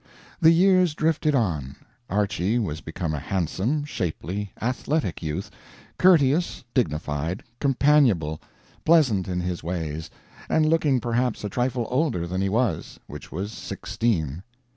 The 0.39 0.49
years 0.49 0.95
drifted 0.95 1.35
on. 1.35 1.75
Archy 2.09 2.57
was 2.57 2.81
become 2.81 3.13
a 3.13 3.19
handsome, 3.19 3.85
shapely, 3.85 4.51
athletic 4.59 5.21
youth, 5.21 5.51
courteous, 5.99 6.63
dignified, 6.73 7.43
companionable, 7.59 8.41
pleasant 8.83 9.27
in 9.27 9.41
his 9.41 9.61
ways, 9.63 10.09
and 10.49 10.65
looking 10.65 10.99
perhaps 11.01 11.43
a 11.43 11.49
trifle 11.49 11.85
older 11.91 12.25
than 12.25 12.41
he 12.41 12.49
was, 12.49 12.99
which 13.05 13.31
was 13.31 13.51
sixteen. 13.51 14.41